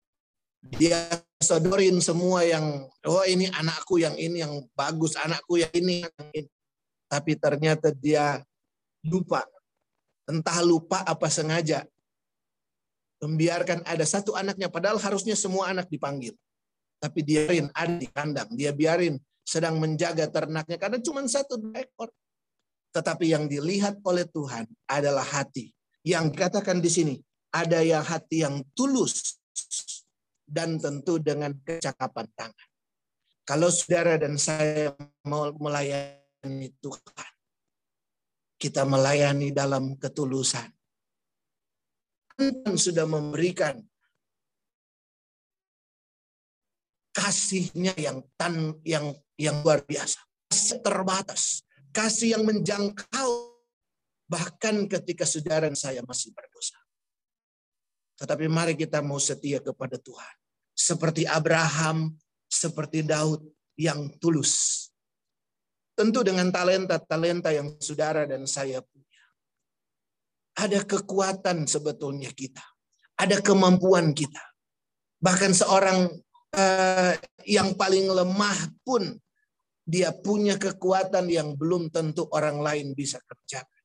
Dia 0.79 1.19
sodorin 1.43 1.99
semua 1.99 2.47
yang 2.47 2.87
oh 3.03 3.27
ini 3.27 3.51
anakku 3.51 3.99
yang 3.99 4.15
ini 4.15 4.39
yang 4.39 4.63
bagus, 4.79 5.19
anakku 5.19 5.59
yang 5.59 5.75
ini 5.75 6.07
yang 6.07 6.15
ini. 6.31 6.47
Tapi 7.11 7.35
ternyata 7.35 7.91
dia 7.91 8.39
lupa. 9.03 9.43
Entah 10.31 10.63
lupa 10.63 11.03
apa 11.03 11.27
sengaja. 11.27 11.83
Membiarkan 13.19 13.83
ada 13.83 14.07
satu 14.07 14.39
anaknya 14.39 14.71
padahal 14.71 15.03
harusnya 15.03 15.35
semua 15.35 15.75
anak 15.75 15.91
dipanggil. 15.91 16.39
Tapi 17.03 17.27
dia 17.27 17.51
biarin 17.51 17.67
ada 17.75 17.99
di 17.99 18.07
kandang, 18.07 18.47
dia 18.55 18.71
biarin 18.71 19.19
sedang 19.43 19.83
menjaga 19.83 20.31
ternaknya 20.31 20.79
karena 20.79 21.03
cuma 21.03 21.27
satu 21.27 21.59
ekor. 21.75 22.15
Tetapi 22.99 23.31
yang 23.31 23.47
dilihat 23.47 24.03
oleh 24.03 24.27
Tuhan 24.27 24.67
adalah 24.91 25.23
hati. 25.23 25.71
Yang 26.03 26.35
dikatakan 26.35 26.83
di 26.83 26.91
sini, 26.91 27.15
ada 27.55 27.79
yang 27.79 28.03
hati 28.03 28.43
yang 28.43 28.67
tulus 28.75 29.39
dan 30.43 30.83
tentu 30.83 31.23
dengan 31.23 31.55
kecakapan 31.63 32.27
tangan. 32.35 32.69
Kalau 33.47 33.71
saudara 33.71 34.19
dan 34.19 34.35
saya 34.35 34.99
mau 35.23 35.47
melayani 35.55 36.75
Tuhan, 36.83 37.33
kita 38.59 38.83
melayani 38.83 39.55
dalam 39.55 39.95
ketulusan. 39.95 40.67
Tuhan 42.35 42.75
sudah 42.75 43.07
memberikan 43.07 43.79
kasihnya 47.15 47.95
yang 47.95 48.27
tan 48.35 48.75
yang 48.83 49.15
yang 49.39 49.63
luar 49.63 49.87
biasa, 49.87 50.19
terbatas, 50.83 51.63
kasih 51.93 52.39
yang 52.39 52.45
menjangkau 52.45 53.59
bahkan 54.29 54.85
ketika 54.87 55.25
saudara 55.25 55.73
saya 55.73 56.05
masih 56.05 56.31
berdosa. 56.37 56.77
Tetapi 58.21 58.51
mari 58.51 58.75
kita 58.77 59.01
mau 59.01 59.17
setia 59.17 59.63
kepada 59.63 59.97
Tuhan. 59.97 60.35
Seperti 60.75 61.25
Abraham, 61.25 62.15
seperti 62.47 63.03
Daud 63.03 63.41
yang 63.79 64.11
tulus. 64.19 64.87
Tentu 65.95 66.23
dengan 66.23 66.51
talenta-talenta 66.51 67.51
yang 67.51 67.75
saudara 67.79 68.27
dan 68.27 68.47
saya 68.47 68.83
punya. 68.83 69.23
Ada 70.59 70.83
kekuatan 70.83 71.67
sebetulnya 71.67 72.31
kita. 72.35 72.63
Ada 73.19 73.43
kemampuan 73.43 74.15
kita. 74.15 74.43
Bahkan 75.19 75.51
seorang 75.55 76.07
uh, 76.55 77.13
yang 77.47 77.75
paling 77.75 78.07
lemah 78.07 78.59
pun 78.87 79.19
dia 79.89 80.13
punya 80.13 80.61
kekuatan 80.61 81.33
yang 81.33 81.57
belum 81.57 81.89
tentu 81.89 82.29
orang 82.37 82.61
lain 82.61 82.93
bisa 82.93 83.17
kerjakan. 83.25 83.81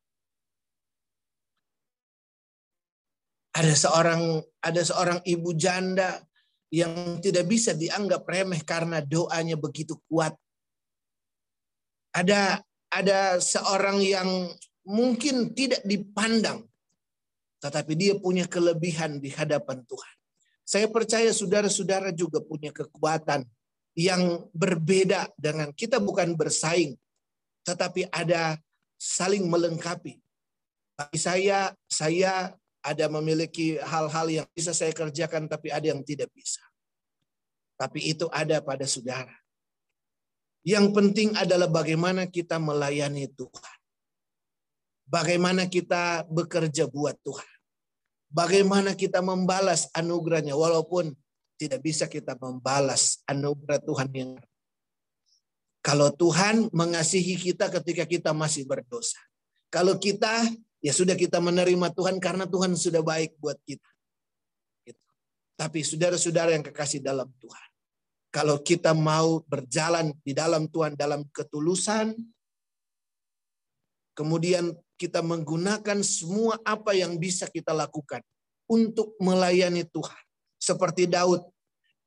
Ada 3.55 3.71
seorang 3.71 4.21
ada 4.59 4.81
seorang 4.83 5.19
ibu 5.23 5.55
janda 5.55 6.19
yang 6.67 7.23
tidak 7.23 7.47
bisa 7.47 7.71
dianggap 7.71 8.27
remeh 8.27 8.59
karena 8.67 8.99
doanya 8.99 9.55
begitu 9.55 9.95
kuat. 10.11 10.35
Ada 12.11 12.59
ada 12.91 13.39
seorang 13.39 14.03
yang 14.03 14.27
mungkin 14.83 15.55
tidak 15.55 15.79
dipandang 15.87 16.67
tetapi 17.63 17.95
dia 17.95 18.19
punya 18.19 18.43
kelebihan 18.43 19.23
di 19.23 19.31
hadapan 19.31 19.79
Tuhan. 19.87 20.15
Saya 20.67 20.91
percaya 20.91 21.31
saudara-saudara 21.31 22.11
juga 22.11 22.43
punya 22.43 22.75
kekuatan 22.75 23.47
yang 23.93 24.49
berbeda 24.53 25.29
dengan 25.37 25.69
kita 25.69 26.01
bukan 26.01 26.33
bersaing, 26.33 26.97
tetapi 27.65 28.09
ada 28.09 28.57
saling 28.97 29.45
melengkapi. 29.45 30.17
Bagi 30.97 31.19
saya, 31.19 31.73
saya 31.89 32.53
ada 32.83 33.05
memiliki 33.09 33.77
hal-hal 33.79 34.27
yang 34.29 34.47
bisa 34.53 34.73
saya 34.75 34.91
kerjakan, 34.91 35.45
tapi 35.47 35.69
ada 35.69 35.93
yang 35.93 36.01
tidak 36.01 36.29
bisa. 36.33 36.61
Tapi 37.77 38.13
itu 38.13 38.29
ada 38.29 38.61
pada 38.61 38.85
saudara. 38.85 39.33
Yang 40.63 40.95
penting 40.95 41.29
adalah 41.35 41.67
bagaimana 41.67 42.23
kita 42.29 42.55
melayani 42.55 43.27
Tuhan. 43.35 43.77
Bagaimana 45.03 45.67
kita 45.67 46.23
bekerja 46.31 46.87
buat 46.87 47.19
Tuhan. 47.21 47.53
Bagaimana 48.33 48.95
kita 48.95 49.19
membalas 49.21 49.91
anugerahnya 49.93 50.55
walaupun 50.57 51.13
tidak 51.57 51.79
bisa 51.85 52.05
kita 52.09 52.33
membalas 52.39 53.21
anugerah 53.29 53.79
Tuhan 53.81 54.09
yang 54.13 54.31
kalau 55.83 56.07
Tuhan 56.15 56.71
mengasihi 56.71 57.35
kita 57.35 57.67
ketika 57.67 58.07
kita 58.07 58.31
masih 58.31 58.63
berdosa. 58.63 59.19
Kalau 59.67 59.99
kita 59.99 60.47
ya 60.79 60.95
sudah 60.95 61.11
kita 61.11 61.43
menerima 61.43 61.91
Tuhan 61.91 62.23
karena 62.23 62.47
Tuhan 62.47 62.71
sudah 62.79 63.03
baik 63.03 63.35
buat 63.35 63.59
kita. 63.67 63.91
Gitu. 64.87 65.03
Tapi 65.59 65.83
saudara-saudara 65.83 66.55
yang 66.55 66.63
kekasih 66.63 67.03
dalam 67.03 67.27
Tuhan. 67.35 67.67
Kalau 68.31 68.63
kita 68.63 68.95
mau 68.95 69.43
berjalan 69.43 70.15
di 70.23 70.31
dalam 70.31 70.71
Tuhan 70.71 70.95
dalam 70.95 71.27
ketulusan, 71.35 72.15
kemudian 74.15 74.73
kita 74.95 75.19
menggunakan 75.19 75.99
semua 75.99 76.57
apa 76.63 76.95
yang 76.95 77.19
bisa 77.19 77.45
kita 77.51 77.75
lakukan 77.75 78.23
untuk 78.71 79.19
melayani 79.19 79.83
Tuhan. 79.83 80.23
Seperti 80.63 81.11
Daud, 81.11 81.43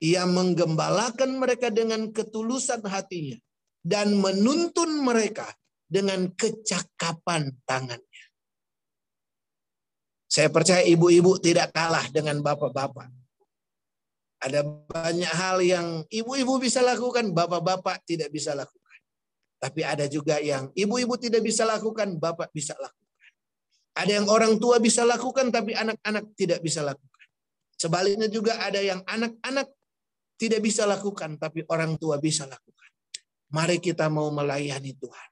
ia 0.01 0.25
menggembalakan 0.25 1.37
mereka 1.37 1.69
dengan 1.69 2.09
ketulusan 2.09 2.81
hatinya 2.89 3.37
dan 3.85 4.17
menuntun 4.17 5.05
mereka 5.05 5.45
dengan 5.85 6.33
kecakapan 6.33 7.53
tangannya. 7.69 8.25
Saya 10.27 10.49
percaya 10.49 10.83
ibu-ibu 10.89 11.37
tidak 11.37 11.77
kalah 11.77 12.09
dengan 12.09 12.41
bapak-bapak. 12.41 13.13
Ada 14.41 14.65
banyak 14.65 15.33
hal 15.33 15.61
yang 15.61 15.87
ibu-ibu 16.09 16.57
bisa 16.57 16.81
lakukan, 16.81 17.37
bapak-bapak 17.37 18.09
tidak 18.09 18.33
bisa 18.33 18.57
lakukan. 18.57 19.01
Tapi 19.61 19.81
ada 19.85 20.05
juga 20.09 20.41
yang 20.41 20.73
ibu-ibu 20.73 21.17
tidak 21.17 21.45
bisa 21.45 21.65
lakukan, 21.65 22.17
bapak 22.21 22.53
bisa 22.53 22.73
lakukan. 22.77 23.05
Ada 23.97 24.21
yang 24.21 24.27
orang 24.29 24.61
tua 24.61 24.77
bisa 24.77 25.09
lakukan, 25.09 25.49
tapi 25.49 25.73
anak-anak 25.73 26.37
tidak 26.37 26.61
bisa 26.61 26.85
lakukan. 26.85 27.26
Sebaliknya 27.77 28.29
juga 28.33 28.57
ada 28.57 28.81
yang 28.81 29.05
anak-anak 29.05 29.69
tidak 30.41 30.61
bisa 30.65 30.89
lakukan, 30.89 31.37
tapi 31.37 31.65
orang 31.69 31.97
tua 32.01 32.17
bisa 32.17 32.49
lakukan. 32.49 32.91
Mari 33.53 33.81
kita 33.81 34.09
mau 34.09 34.29
melayani 34.33 34.97
Tuhan. 34.97 35.29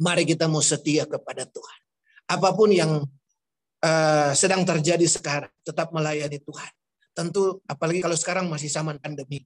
Mari 0.00 0.24
kita 0.28 0.48
mau 0.48 0.60
setia 0.64 1.08
kepada 1.08 1.48
Tuhan. 1.48 1.80
Apa 2.28 2.56
pun 2.56 2.72
yang 2.72 3.04
uh, 3.84 4.32
sedang 4.32 4.64
terjadi 4.64 5.04
sekarang, 5.04 5.52
tetap 5.60 5.92
melayani 5.92 6.40
Tuhan. 6.40 6.72
Tentu 7.14 7.62
apalagi 7.68 8.00
kalau 8.02 8.16
sekarang 8.16 8.48
masih 8.48 8.68
zaman 8.72 8.98
pandemi. 8.98 9.44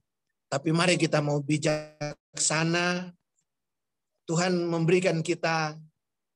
Tapi 0.49 0.73
mari 0.73 0.97
kita 0.97 1.21
mau 1.21 1.37
bijaksana. 1.43 3.13
Tuhan 4.25 4.53
memberikan 4.65 5.21
kita 5.21 5.77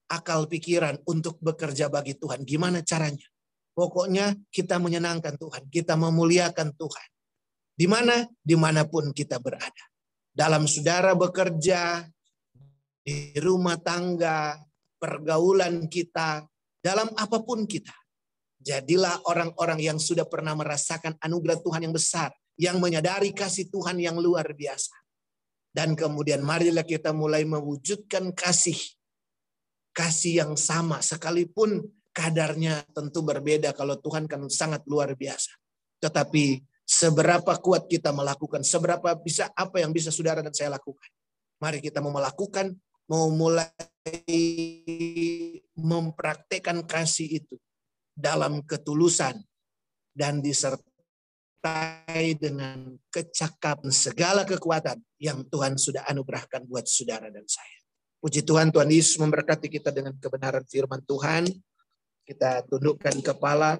akal 0.10 0.46
pikiran 0.46 1.02
untuk 1.10 1.42
bekerja 1.42 1.90
bagi 1.90 2.14
Tuhan. 2.14 2.46
Gimana 2.46 2.86
caranya? 2.86 3.26
Pokoknya 3.74 4.38
kita 4.54 4.78
menyenangkan 4.78 5.34
Tuhan. 5.38 5.66
Kita 5.74 5.98
memuliakan 5.98 6.78
Tuhan. 6.78 7.10
Di 7.74 7.90
mana? 7.90 8.22
Di 8.38 8.54
mana 8.54 8.86
pun 8.86 9.10
kita 9.10 9.42
berada. 9.42 9.84
Dalam 10.30 10.70
saudara 10.70 11.18
bekerja, 11.18 12.06
di 13.02 13.34
rumah 13.42 13.82
tangga, 13.82 14.62
pergaulan 15.02 15.90
kita, 15.90 16.46
dalam 16.80 17.10
apa 17.18 17.42
pun 17.42 17.66
kita. 17.66 17.94
Jadilah 18.64 19.28
orang-orang 19.28 19.84
yang 19.84 20.00
sudah 20.00 20.24
pernah 20.24 20.56
merasakan 20.56 21.20
anugerah 21.20 21.60
Tuhan 21.60 21.84
yang 21.84 21.92
besar, 21.92 22.32
yang 22.56 22.80
menyadari 22.80 23.36
kasih 23.36 23.68
Tuhan 23.68 24.00
yang 24.00 24.16
luar 24.16 24.48
biasa. 24.56 24.96
Dan 25.74 25.98
kemudian 25.98 26.46
marilah 26.46 26.86
kita 26.86 27.12
mulai 27.12 27.44
mewujudkan 27.44 28.32
kasih. 28.32 28.78
Kasih 29.94 30.46
yang 30.46 30.54
sama, 30.56 31.02
sekalipun 31.04 31.84
kadarnya 32.14 32.86
tentu 32.94 33.26
berbeda 33.26 33.74
kalau 33.74 33.98
Tuhan 33.98 34.30
kan 34.30 34.46
sangat 34.48 34.86
luar 34.86 35.18
biasa. 35.18 35.52
Tetapi 36.00 36.62
seberapa 36.86 37.58
kuat 37.60 37.90
kita 37.90 38.14
melakukan, 38.14 38.62
seberapa 38.62 39.18
bisa 39.18 39.50
apa 39.58 39.82
yang 39.82 39.90
bisa 39.90 40.14
saudara 40.14 40.46
dan 40.46 40.54
saya 40.54 40.78
lakukan. 40.78 41.10
Mari 41.58 41.82
kita 41.82 42.00
mau 42.00 42.14
melakukan, 42.14 42.76
mau 43.10 43.34
mulai 43.34 43.72
mempraktekkan 45.74 46.86
kasih 46.86 47.44
itu 47.44 47.56
dalam 48.14 48.62
ketulusan 48.62 49.42
dan 50.14 50.44
disertai 50.44 52.38
dengan 52.38 52.94
kecakapan 53.10 53.90
segala 53.90 54.46
kekuatan 54.46 55.02
yang 55.18 55.42
Tuhan 55.50 55.80
sudah 55.80 56.06
anugerahkan 56.06 56.68
buat 56.70 56.86
saudara 56.86 57.34
dan 57.34 57.48
saya. 57.50 57.80
Puji 58.24 58.46
Tuhan, 58.46 58.72
Tuhan 58.72 58.88
Yesus 58.88 59.20
memberkati 59.20 59.68
kita 59.68 59.92
dengan 59.92 60.16
kebenaran 60.16 60.64
firman 60.64 61.04
Tuhan. 61.04 61.44
Kita 62.24 62.64
tundukkan 62.64 63.20
kepala. 63.20 63.76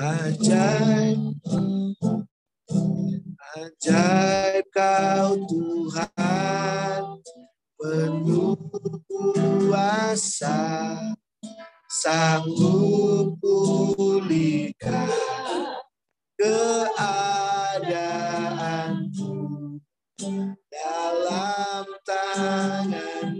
Ajaib 0.00 1.36
ajaib 3.56 4.66
kau 4.70 5.34
Tuhan 5.50 7.02
penuh 7.74 8.54
kuasa. 9.08 10.58
Sanggup 11.90 13.34
pulihkan 13.42 15.10
keadaanku 16.38 17.28
dalam 20.70 21.86
tanganmu 22.06 23.39